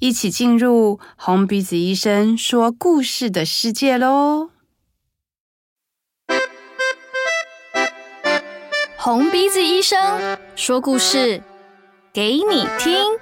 [0.00, 4.48] 一起进入红鼻子医生说故事的世界喽！
[8.96, 11.42] 红鼻子医生说故事
[12.14, 13.18] 给你听。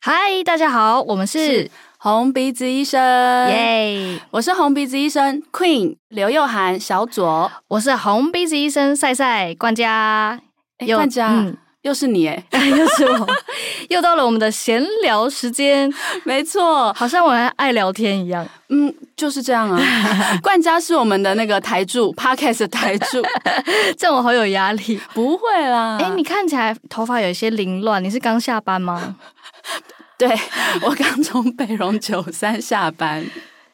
[0.00, 3.00] 嗨，大家好，我们是，是红鼻子医生，
[3.48, 4.20] 耶！
[4.32, 10.40] 我是红鼻子医生 Queen 刘又涵小左，我是红鼻子医生赛赛冠嘉，
[10.84, 11.54] 冠嘉。
[11.82, 12.44] 嗯又是你哎，
[12.78, 13.26] 又是我，
[13.90, 15.92] 又到了我们的闲聊时间。
[16.22, 18.46] 没错，好像我还爱聊天一样。
[18.68, 19.80] 嗯，就是这样啊。
[20.44, 23.20] 冠嘉是我们的那个台柱，Podcast 的台柱，
[23.98, 25.00] 这样我好有压力。
[25.12, 29.16] 不会啦，哎，你看起来头发有一些凌乱，你是刚下班吗？
[30.16, 30.30] 对，
[30.82, 33.26] 我刚从北荣九三下班。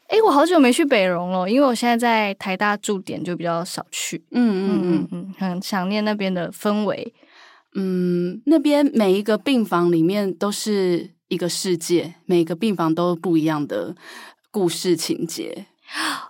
[0.09, 4.25] 哎，我好久没去北荣了，因为我现在在台大驻点，就比较少去。
[4.31, 7.13] 嗯嗯嗯嗯，很想念那边的氛围。
[7.75, 13.95] 嗯，那边每一个病房里面都是一个世界，每个病房都不一样的
[14.51, 15.67] 故事情节，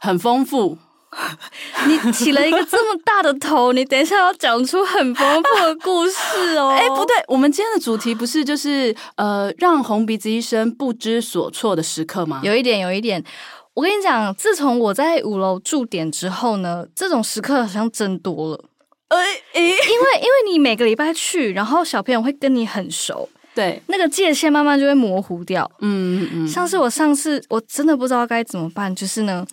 [0.01, 0.79] 很丰富。
[1.87, 6.69] 你起了一个这么大的头，你等一下要讲出很丰富的故事哦。
[6.79, 12.43] 哎，不对，我们今天的主题不是就是呃，让红鼻子医生不知所措的时刻吗？
[12.45, 13.25] 有一点，有一点。
[13.73, 18.65] 我跟你讲，自从我在五楼驻点之后呢，这种时刻好像增多了。
[19.09, 19.19] 呃，
[19.55, 25.71] 因为因为你每个礼拜去，然后小朋友会跟你很熟，对，那个界限慢慢就会模糊掉。
[25.81, 26.49] 嗯嗯嗯。
[26.49, 29.47] 像是我上次我真的不知道该怎么办，就是呢，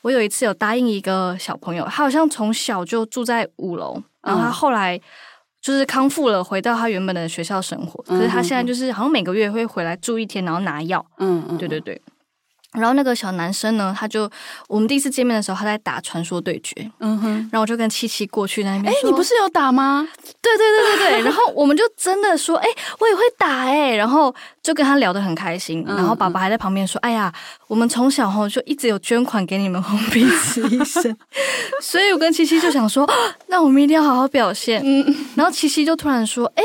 [0.00, 4.98] 我有一次有答应一个小朋友，他好像从小就住在五楼，然后他后来
[5.60, 8.02] 就是康复了，回到他原本的学校生活。
[8.08, 11.04] 嗯、可是他现在就是好像每个月会回来住一天，然后拿药。
[11.18, 12.00] 嗯嗯，对对对。
[12.72, 14.30] 然后那个小男生呢，他就
[14.66, 20.08] 我们第一次见面的时候，他在打传说对决，嗯哼，然后我就跟七七过去那边，哎，你不是有打吗？
[20.40, 22.68] 对对对对对，然后我们就真的说，哎，
[22.98, 27.32] 我也会打哎，然后就跟他聊得很开心，然后爸爸还在旁边说，哎呀，
[27.68, 31.14] 我们从小吼就一直有捐款给你们红鼻子医生，
[31.80, 33.06] 所以我跟七七就想说，
[33.48, 36.62] 那我们一定要好好表现，嗯，然后七七就突然说，哎，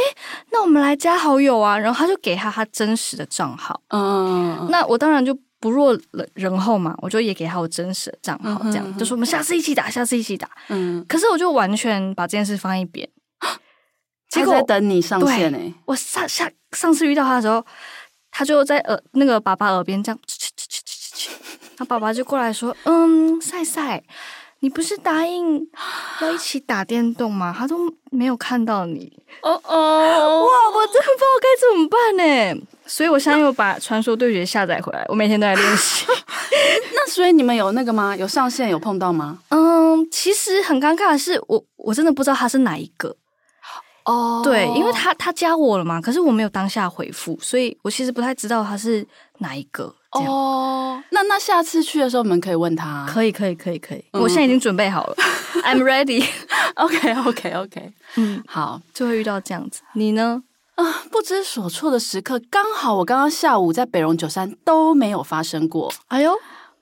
[0.51, 5.38] 那我们来加好友啊，然后他就给他他真实的账号，嗯，那我当然就。
[5.59, 5.97] 不若
[6.35, 10.50] 人后嘛，我就也给他我真实的账号，这样、就说我们下次一起打，下次一起打。
[10.69, 13.09] 嗯，可是我就完全把这件事放一边，
[14.29, 15.73] 结果在等你上线呢。
[15.85, 17.66] 我上下上次遇到他的时候，
[18.29, 20.19] 他就在耳那个爸爸耳边这样，
[21.75, 24.03] 他爸爸就过来说：“嗯，赛赛，
[24.59, 25.67] 你不是答应
[26.22, 27.56] 要一起打电动吗？
[27.57, 32.62] 他都没有看到你。”哦哦，哇，我真的不知道该怎么办呢。
[32.87, 36.05] 所以，我现在又把传说对决下载回来，我每天都在练习。
[36.95, 38.15] 那所以你们有那个吗？
[38.15, 39.39] 有上线有碰到吗？
[39.49, 43.15] 嗯，其实很尴尬的是，我我真的不知道他是哪一个。
[44.05, 44.43] 哦，oh.
[44.43, 49.05] 对，因为他他加我了嘛，可是我没有当下回复，所以我其实不太知道他是
[49.39, 49.93] 哪一个。
[50.11, 51.03] 哦，oh.
[51.11, 53.05] 那那下次去的时候，我们可以问他。
[53.09, 54.03] 可以，可以，可以，可以。
[54.13, 55.15] 嗯、我现在已经准备好了，
[55.65, 56.25] I'm ready。
[56.75, 57.51] OK，OK，OK。
[57.51, 57.91] Okay, okay, okay.
[58.15, 59.81] 嗯，好，就会遇到这样子。
[59.93, 60.41] 你呢？
[60.77, 65.91] 啊，不知所措的时刻，刚好我刚刚下午在北荣九三都没有发生过。
[66.07, 66.31] 哎呦，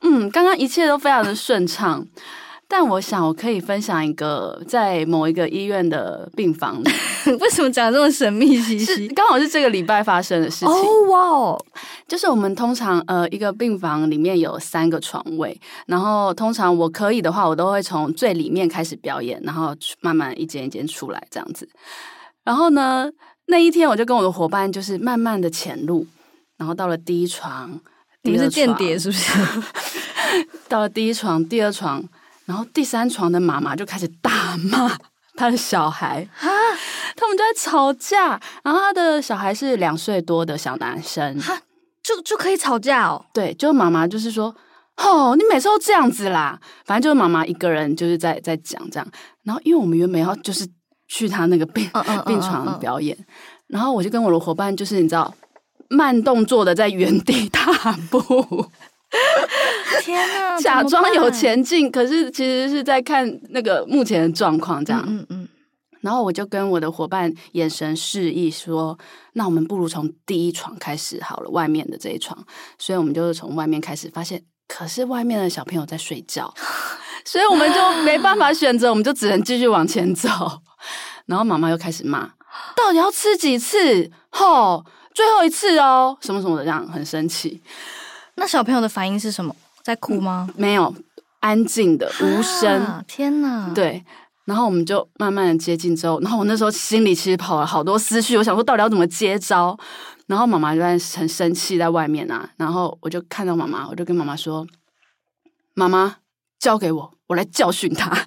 [0.02, 2.06] 嗯，刚刚一切都非常的顺畅。
[2.68, 6.90] 但我想我可以分享一个在某一个医院的病房里，
[7.40, 9.08] 为什么讲这么神秘兮兮？
[9.10, 10.68] 刚好是这个礼拜发生的事情。
[10.68, 11.66] 哦哇哦，
[12.08, 21.70] 就是我们通常呃一个病房里面有三个床位，然后通常我可以的话，我都会从最里面开始表演，然后慢慢一间一间出来这样子。
[22.44, 23.08] 然后呢，
[23.48, 26.06] 那一天，我就跟我的伙伴就是慢慢的潜入，
[26.58, 27.80] 然后到了第一床，
[28.24, 29.32] 你们是间谍是不是？
[30.68, 32.04] 到了第一床、第二床，
[32.46, 34.98] 然后第三床的妈妈就开始大骂
[35.36, 36.50] 他的小孩啊，
[37.16, 38.42] 他们就在吵架。
[38.64, 41.62] 然后他的小孩是两岁多的小男生，哈，
[42.02, 43.24] 就就可以吵架哦？
[43.32, 44.54] 对，就妈妈就是说，
[44.98, 46.60] 哦，你每次都这样子啦。
[46.84, 49.08] 反正就是妈妈一个人就是在在讲这样。
[49.44, 50.68] 然后因为我们原本要就是。
[51.08, 51.90] 去他那个病
[52.26, 53.18] 病床表演，
[53.68, 55.34] 然后我就跟我的伙伴，就是你知道，
[55.90, 58.20] 慢动作的在原地 踏步，
[60.02, 65.04] 天哪，假装有前进，可是其实是在看那个目前的状况这样。
[65.08, 65.48] 嗯嗯。
[66.02, 68.96] 然后我就跟我的伙伴眼神示意说
[69.34, 72.38] ：“那我们不如从第一床开始好了，外面的这一床。”
[72.78, 76.54] 所以我们就是从外面开始，发现可是外面的小朋友在睡觉，
[77.26, 80.30] 所以我们就没办法选择，我们就只能继续往前走。
[81.26, 82.30] 然后妈妈又开始骂
[82.78, 84.10] ：“到底要吃几次？
[84.30, 87.62] 吼，最后一次哦，什么什么的，这样很生气。”
[88.38, 89.56] 那小朋友的反应是什么？
[89.82, 90.48] 在哭吗？
[90.50, 90.94] 嗯、没有，
[91.40, 93.04] 安静的无声、啊。
[93.08, 93.72] 天哪！
[93.74, 94.06] 对。
[94.46, 99.76] 然后我们就慢慢的接近之后，然后我那时候心里其实跑了好多思绪，我想说到底要怎么接招。
[100.28, 104.66] 然后妈妈就在很生气在外面啊，然后我就看到妈妈，我就跟妈妈说
[105.74, 106.18] ：“妈妈，
[106.66, 108.10] 交给我，我来教训他。”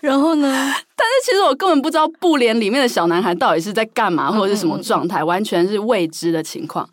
[0.00, 0.46] 然后呢？
[0.94, 6.88] 但是其实我根本不知道布帘里面的小男孩到底是在干嘛，或者是什么状态，完全是未知的情况。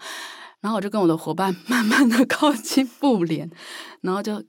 [0.62, 3.48] 然后我就跟我的伙伴慢慢的靠近布帘，
[4.02, 4.44] 然后就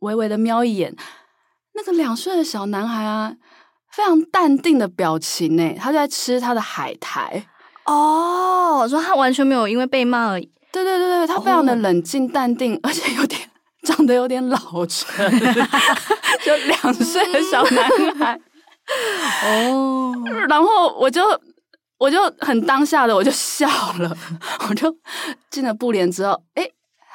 [0.00, 0.96] 微微的瞄一眼。
[1.74, 3.34] 那个两岁的小男孩啊，
[3.92, 7.46] 非常淡定的表情呢，他在吃他的海苔
[7.84, 10.50] 哦，说他完全没有因为被骂而已。
[10.72, 13.40] 对对对对，他非常的冷静淡定，哦、而且有点
[13.86, 15.30] 长得有点老成，
[16.44, 18.40] 就两岁的小男孩
[19.46, 20.12] 哦。
[20.48, 21.22] 然后我就
[21.98, 23.66] 我就很当下的我就笑
[23.98, 24.16] 了，
[24.68, 24.94] 我就
[25.48, 26.68] 进了布帘之后，哎。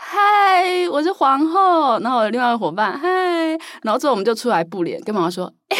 [0.03, 1.97] 嗨，我是皇后。
[1.99, 3.07] 然后我的另外一个伙伴，嗨，
[3.81, 5.77] 然后之后我们就出来布帘，跟妈妈说，哎，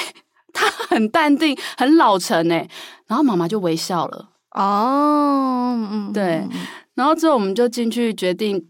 [0.53, 2.65] 他很淡定，很老成哎。
[3.07, 4.29] 然后妈妈就微笑了。
[4.51, 6.47] 哦，嗯，对。
[6.93, 8.69] 然后之后我们就进去决定，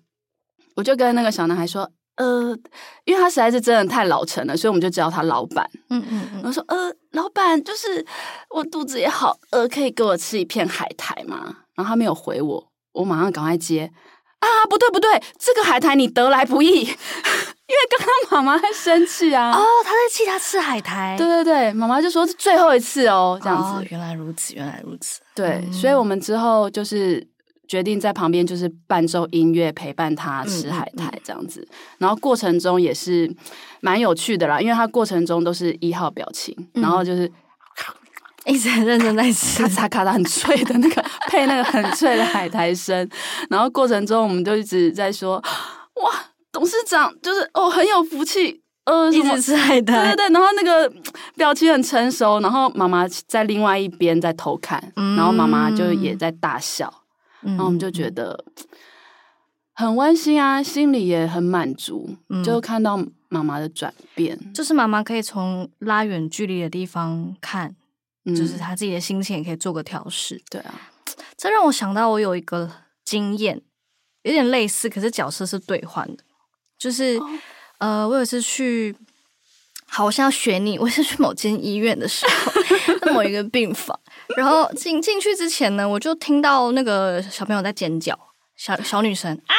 [0.77, 1.87] 我就跟那个小男孩说，
[2.21, 2.55] 呃，
[3.05, 5.67] 因为他实在是真的太老成了，所以我们就叫他老板。
[5.89, 6.41] 嗯嗯嗯。
[6.43, 8.05] 我说，呃，老板，就是
[8.49, 11.55] 我肚子也好饿，可以给我吃一片海苔吗？
[11.73, 13.91] 然后他没有回我，我马上赶快接。
[14.39, 15.09] 啊，不对不对，
[15.39, 19.51] 这个海苔你得来不易， 因为刚刚妈妈在生气啊。
[19.51, 21.15] 哦，他在气他吃海苔。
[21.17, 23.79] 对对对，妈妈就说是最后一次哦，这样子。
[23.79, 25.21] 哦，原来如此，原来如此。
[25.33, 27.25] 对，嗯，所以我们之后就是
[27.71, 33.33] 决定在旁边就是伴奏音乐陪伴他吃海苔这样子，嗯嗯嗯，然后过程中也是
[33.79, 37.31] 蛮有趣的啦，因为他过程中都是一号表情，嗯，然后就是。
[38.47, 43.07] 一直很认真在吃，咔嚓咔嚓很脆的那个， 配那个很脆的海苔声。
[43.51, 45.35] 然后过程中，我们就一直在说
[46.01, 46.11] ：“哇，
[46.51, 50.33] 董事长就是哦，很有福气，呃，一直吃海苔。”对对对。
[50.33, 50.91] 然后那个
[51.35, 52.39] 表情很成熟。
[52.39, 56.91] 然后妈妈在另外一边在偷看，嗯、然后妈妈就也在大笑。
[57.43, 58.45] 嗯、然后我们就觉得
[59.73, 64.53] 很温馨啊，心里也很满足，嗯、就看到妈妈的转变。
[64.53, 67.75] 就是妈妈可以从拉远距离的地方看。
[68.23, 70.79] 就是她自己的心情也可以做个调试，嗯，对啊，
[71.35, 72.71] 这让我想到我有一个
[73.03, 73.59] 经验，
[74.21, 76.23] 有点类似，可是角色是兑换的。
[76.77, 77.29] 就是、哦、
[77.79, 78.95] 呃，我有一次去，
[79.93, 83.99] 好，我现在要学你， 我是去某间医院的时候， 某一个病房，
[84.37, 88.17] 然后进进去之前呢，我就听到那个小朋友在尖叫，
[88.55, 89.53] 小小女生啊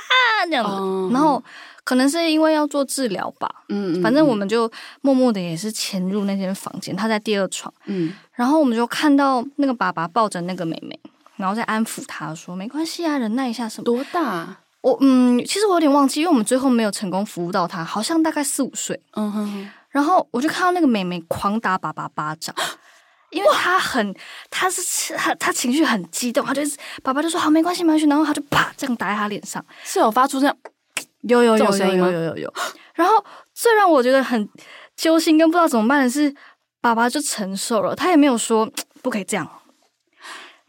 [0.47, 1.43] 这样子，哦、然后。
[1.85, 4.71] 可能是因为要做治疗吧，嗯，反正我们就
[5.01, 10.97] 默默的也是潜入那间房间，她在第二床，嗯，然后我们就看到那个爸爸抱着那个妹妹，
[11.35, 14.59] 然后在安抚她说：“没关系啊，忍耐一下什么。”多大？
[14.83, 19.71] 我嗯，其实我有点忘记，因为我们最后没有成功服务到她，好像大概四五岁，嗯哼哼。
[19.93, 22.53] 然后我就看到那个妹妹狂打爸爸巴掌
[23.31, 24.15] 因为她很
[24.51, 29.65] 她是她她情绪很激动她就是爸爸就说好没关系没关系然后她就啪这样打在她脸上。
[29.85, 30.57] 是有发出这样
[31.23, 32.55] 有有有有有有有
[32.95, 33.25] 然后
[33.55, 34.49] 最让我觉得很
[34.97, 36.35] 揪心跟不知道怎么办的是
[36.81, 38.69] 爸爸就承受了他也没有说
[39.03, 39.49] 不可以这样。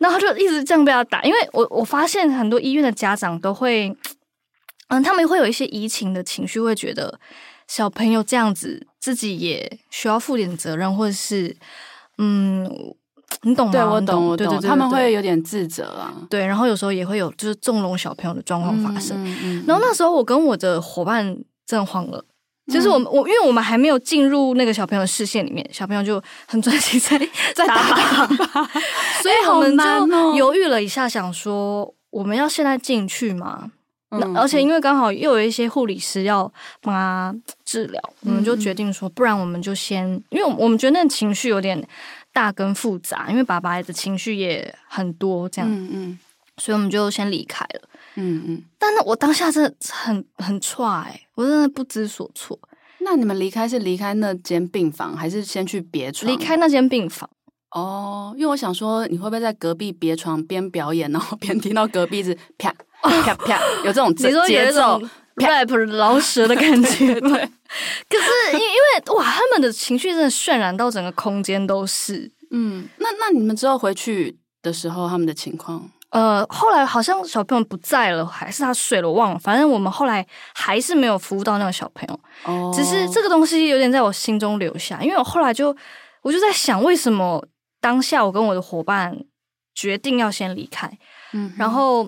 [0.04, 3.96] 然后就一直这样被他打因为我我发现很多医院的家长都会
[4.90, 7.18] 嗯他们会有一些移情的情绪会觉得
[7.70, 11.56] 小朋友这样子自己也需要负点责任，或者是
[12.18, 12.96] 嗯。
[13.46, 13.72] 你懂吗？
[13.74, 14.62] 对，我懂，我懂。
[14.62, 16.14] 他们会有点自责啊。
[16.30, 19.18] 对，然后有时候也会有就是纵容小朋友的状况发生。
[19.22, 21.26] 嗯嗯嗯、然后那时候我跟我的伙伴
[21.66, 22.24] 真的慌了，
[22.68, 27.18] 嗯、就是我们我因为我们还没有进入那个小朋友的视线里面，小朋友就很专心在
[27.54, 27.76] 在打
[29.22, 33.72] 所以我们就犹豫了一下，想说我们要现在进去吗？
[34.14, 36.52] 嗯、那而且因为刚好又有一些护理师要
[36.82, 41.86] 帮他治疗，嗯、我们就决定说，不然我们就先，因为我们觉得那情绪有点。
[42.36, 46.20] 大跟复杂，因为爸爸的情绪也很多，这样，嗯嗯，
[46.58, 47.82] 所以我们就先离开了，
[48.16, 48.64] 嗯嗯。
[48.80, 52.58] 但那我当下真的很很踹，我真的不知所措。
[53.02, 56.32] 那你们离开是离开那间病房，还是先去别床？
[56.32, 57.30] 离开那间病房。
[57.70, 62.74] 哦，因为我想说，你会不会在隔壁别床边表演，然后边听到隔壁是啪
[63.10, 64.32] 啪啪，有这种节
[64.72, 65.02] 奏
[65.36, 67.20] ，rap 老舌的感觉？
[67.20, 67.30] 对，
[68.10, 72.32] 可是因因为哇，他们的情绪真的渲染到整个空间都是。
[72.52, 75.90] 嗯，那那你们之后回去的时候，他们的情况？
[76.12, 79.40] 呃，后来好像小朋友不在了，还是他睡了，我忘了。
[79.40, 82.20] 反正我们后来还是没有服务到那个小朋友。
[82.44, 85.76] 哦，只是这个东西有点在我心中留下，因为我后来就
[86.22, 87.44] 我就在想，为什么
[87.82, 89.18] 当下我跟我的伙伴
[89.74, 90.88] 决定要先离开？
[91.32, 92.08] 嗯，然后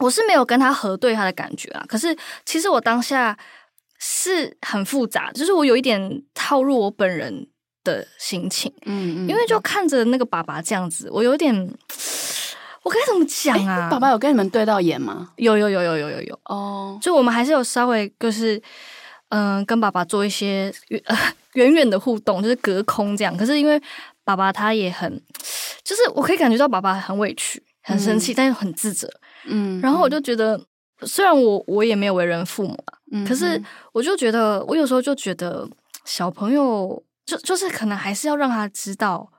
[0.00, 1.84] 我是没有跟他核对他的感觉啊。
[1.88, 3.36] 可是其实我当下
[3.98, 7.46] 是很复杂，就是我有一点套入我本人
[7.82, 8.72] 的心情。
[8.86, 11.74] 嗯嗯，因为就看着那个爸爸这样子，我有点。
[12.82, 13.88] 我该怎么讲啊？
[13.90, 15.30] 爸爸有跟你们对到眼吗？
[15.36, 17.02] 有有有有有有有哦，oh.
[17.02, 18.58] 就我们还是有稍微就是
[19.30, 21.02] 嗯、呃，跟爸爸做一些远
[21.54, 23.34] 远远的互动，就是隔空这样。
[23.38, 23.80] 可是因为
[24.22, 25.10] 爸爸他也很，
[25.82, 29.08] 就是我可以感觉到爸爸很委屈、很生气，嗯、但又很自责。
[29.46, 30.60] 嗯，然后我就觉得，
[31.02, 33.60] 虽然我我也没有为人父母啊，嗯、可是
[33.92, 35.68] 我就觉得，我有时候就觉得
[36.04, 39.30] 小朋友就就是可能还是要让他知道。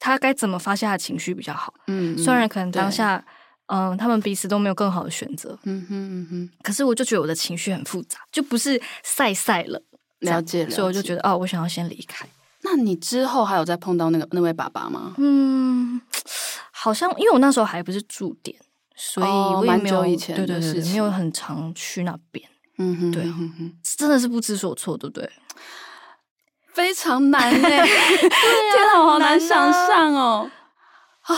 [0.00, 1.74] 他该怎么发泄他的情绪比较好？
[1.88, 3.20] 嗯，虽然可能当下，
[3.66, 5.58] 嗯，他们彼此都没有更好的选择。
[5.64, 6.50] 嗯哼嗯哼。
[6.62, 9.82] 可是我就觉得我的情绪很复杂，就不是晒晒了。
[10.20, 10.70] 了解，了解。
[10.70, 12.24] 所以我就觉得，哦，我想要先离开。
[12.62, 15.14] 那你之后还有再碰到那个那位爸爸吗？
[15.18, 16.00] 嗯，
[16.70, 18.56] 好像因为我那时候还不是驻点，
[19.00, 22.44] 所以我也没有以前对对对，没有很常去那边。
[22.78, 23.22] 嗯哼，对，
[23.96, 25.30] 真的是不知所措，对不对？
[26.74, 27.50] 非常难哎，
[27.86, 30.50] 天啊，好难想象哦。
[31.26, 31.34] 啊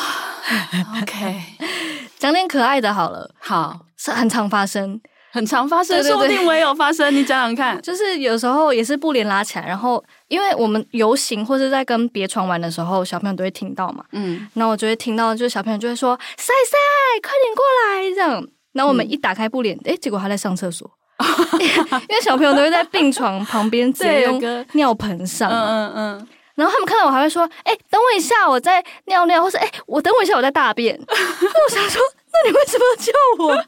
[1.03, 1.43] ，OK，
[2.19, 3.31] 讲点可爱的好了。
[3.39, 5.01] 好，是很常发生，
[5.33, 7.15] 很常发生，说不定我也有发生。
[7.15, 14.05] 你讲讲看，就是有时候也是布帘拉起来，然后因为我们游行或者在跟别床玩的时候，小朋友都会听到嘛。
[14.13, 16.79] 嗯，那我就会听到，就是小朋友就会说：“赛赛，
[17.21, 20.89] 快点过来！”这样，然后我们一打开布帘，哎，结果他在上厕所。
[22.09, 24.41] 因为小朋友都会在病床旁边直接用
[24.73, 30.97] 尿盆上，嗯嗯嗯，然后他们看到我还会说：“哎、欸，等我一下，我在尿尿。”或是“哎、欸，我等我一下，我在大便。
[31.05, 32.01] ”那我想说，
[32.33, 33.13] 那你为什么要叫
[33.45, 33.65] 我？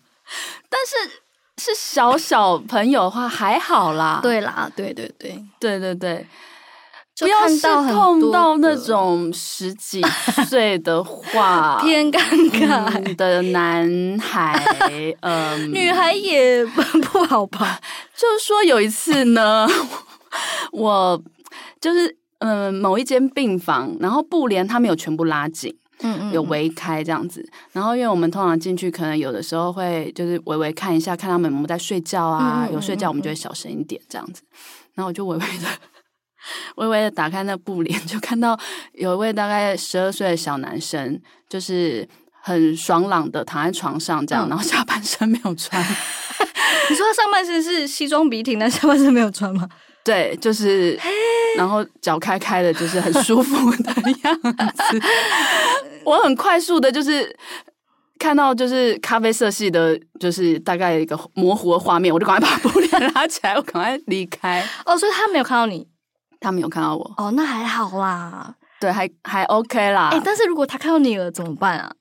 [0.71, 1.21] 但是
[1.59, 6.27] 是小小朋友的话还好啦，对啦，对对对对对对。
[7.23, 10.03] 不要是碰到那种十几
[10.49, 14.61] 岁的话， 偏尴尬的男孩，
[15.21, 17.81] 嗯， 女孩也不好吧？
[18.17, 19.67] 就是说有一次呢，
[20.73, 21.23] 我
[21.81, 27.49] 就是嗯某一间病房，然后布帘他没有全部拉紧，嗯嗯，有围开这样子。
[27.73, 34.43] 然后因为我们通常进去，可能有的时候会就是微微看一下，看他们有没有在睡觉啊，有睡觉我们就会小声一点这样子。
[34.95, 35.67] 然后我就微微的。
[36.77, 38.59] 微微的打开那布帘，就看到
[38.95, 42.09] 有一位大概十二岁的小男生，就是
[42.43, 45.83] 很爽朗的躺在床上这样，嗯、然后下半身没有穿。
[46.91, 49.69] 你说他上半身是西装笔挺，但下半身没有穿吗？
[50.05, 50.99] 对，就是，
[51.57, 53.93] 然后脚开开的，就是很舒服的
[54.25, 55.01] 样子。
[56.05, 57.33] 我很快速的，就是
[58.19, 64.69] 看到就是咖啡色系的，就是大概一个模糊的画面，我就赶快把布帘拉起来，我赶快离开。
[64.85, 65.87] 哦，所以他没有看到你。
[66.43, 70.09] 他没有看到我哦，那还好啦，对，还还 OK 啦。
[70.11, 71.95] 哎、欸，但是如果他看到你了怎么办啊？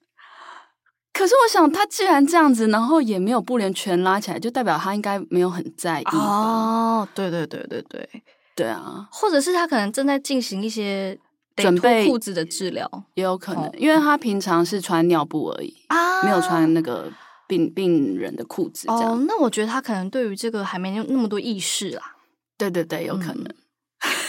[1.13, 7.07] 可是我想，他既然这样子，然后也没有布帘全拉起来，就代表他应该没有很在意哦。
[7.13, 8.09] 对对对对对
[8.55, 11.19] 对啊，或者是他可能正在进行一些
[11.57, 17.11] 准备裤子的治疗，也有可能，哦、因为他平常是穿尿布而已啊，没有穿那个
[17.45, 18.87] 病病人的裤子。
[18.89, 22.15] 哦，那我觉得他可能对于这个还没有那么多意识啦。
[22.57, 23.43] 对对对，有可能。
[23.43, 23.55] 嗯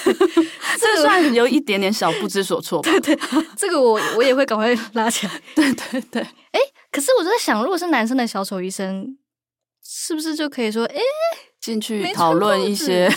[0.79, 2.91] 这算有一点点小不知所措吧？
[2.91, 3.19] 对 对，
[3.57, 5.33] 这个我我也会赶快拉起来。
[5.55, 9.17] 对对对，哎，可是我就在想，如果是男生的小丑医生，
[9.85, 10.97] 是不是就可以说，哎，
[11.61, 13.09] 进去讨论一些，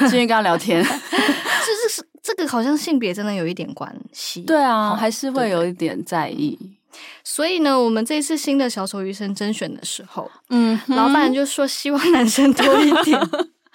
[0.00, 0.82] 进去跟他聊天？
[0.82, 4.42] 就是是这个，好像性别真的有一点关系。
[4.42, 6.58] 对啊，还是会有一点在意。
[7.22, 13.20] 所以呢，我们这次新的小丑医生甄选的时候，嗯，老板就说希望男生多一点。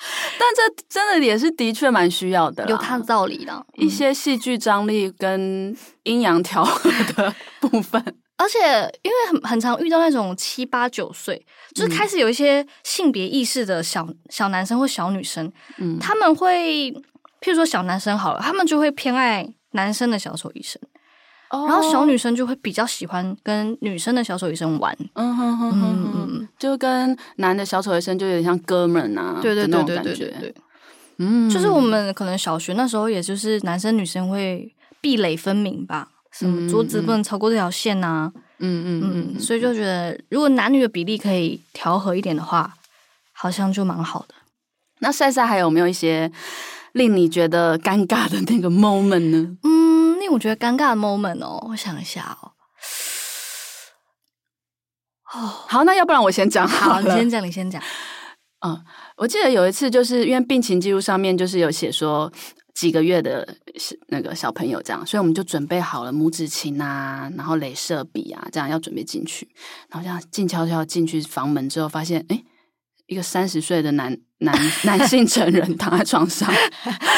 [0.39, 3.53] 但这真的也是的确蛮需要的，有他的道理的。
[3.53, 8.01] 嗯、一些戏剧张力跟阴阳调和的部分，
[8.37, 8.59] 而且
[9.03, 16.91] 因为很很常遇到那种七八九岁，就是开始有一些性别意识的小小男生或小女生，嗯，他们会，
[17.41, 20.81] 譬如说小男生好了，他们就会偏爱男生的小丑医生。
[21.67, 30.55] 然后小女生就会比较喜欢跟女生的小丑医生玩，嗯哼哼哼哼，就跟男的小丑医生就有点像哥们啊，对对对对对对对，
[31.17, 42.73] 嗯，就是我们可能小学那时候，也就是男生女生会壁垒分明吧，什么桌子不能超过这条线呐，嗯嗯嗯，所以就觉得如果男女的比例可以调和一点的话，
[43.31, 44.33] 好像就蛮好的。
[44.99, 46.31] 那赛赛还有没有一些
[46.93, 49.57] 令你觉得尴尬的那个 moment 呢？
[49.63, 49.92] 嗯，令
[50.33, 52.51] 我觉得尴尬的 moment 哦，我想一下哦。
[55.33, 57.81] 哦，好，那要不然我先讲好你先讲，你先讲。
[58.65, 58.83] 嗯，
[59.17, 62.31] 我记得有一次，就是因为病情记录上面就是有写说
[62.73, 63.47] 几个月的
[64.07, 69.47] 那个小朋友这样，所以我们就准备好了拇指琴啊，然后镭射笔啊，这样要准备进去，
[69.89, 72.43] 然后这样静悄悄进去房门之后，发现哎，
[73.07, 76.49] 一个三十岁的男男 男性成人躺在床上，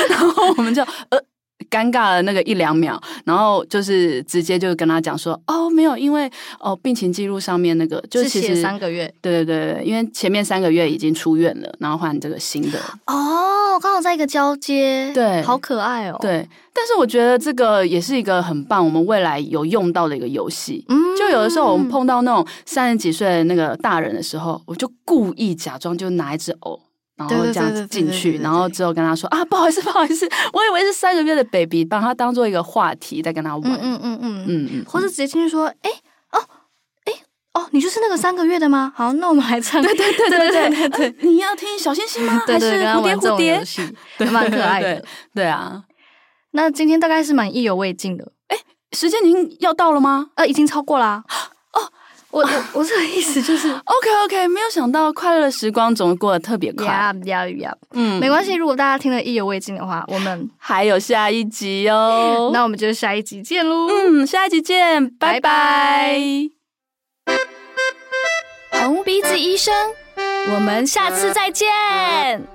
[0.10, 1.22] 然后我们就呃。
[1.70, 6.30] 尴尬了那个一两秒，然后就是直接就跟他讲说，哦，没有，因为
[6.60, 12.80] 哦病情记录上面那个就是其实三个月，对对对，因为前面三个月已经出院了，然后换这个新的。
[13.08, 26.80] 哦，刚好在一个交接，对，好可爱哦，对，但是我觉得这个也是一个很棒，我们未来有用到的一个游戏，嗯，就有的时候我们碰到那种三十几岁的那个大人的时候，我就故意假装就拿一只藕。
[27.18, 35.90] 然后这样进去，然后之后跟他说啊，不好意思，不好意思，我以为是三个月的 baby，把他当做一个话题在跟他玩，嗯嗯嗯嗯嗯，或者直接进去说，哎
[36.32, 36.40] 哦，
[37.06, 37.14] 哎
[37.54, 38.92] 哦，你就是那个三个月的吗？
[38.96, 42.42] 好，那我们来唱，对对对对对对， 你要听小星星吗？
[42.48, 43.64] 还是蝴蝶蝴蝶？
[44.18, 45.04] 对，蛮可爱的，
[45.34, 45.84] 对啊。
[46.52, 48.58] 那今天大概是蛮意犹未尽的，哎，
[48.92, 50.28] 时间已经要到了吗？
[50.36, 51.24] 呃，已经超过啦。
[51.28, 51.45] 我
[52.36, 52.42] 我
[52.74, 66.20] 我这个意思就是， OK OK，没有想到快乐的时光总过得特别快，呀呀呀，嗯，没关系，如果大家听得意犹未尽的话，我们还有下一集哦， 那我们就下一集见喽，嗯，下一集见，拜拜。
[68.72, 69.74] 红鼻子医生，
[70.54, 72.55] 我们下次再见。